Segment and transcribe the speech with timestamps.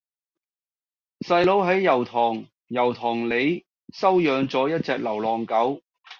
[1.27, 5.83] 細佬喺油塘油塘里收養左一隻流浪狗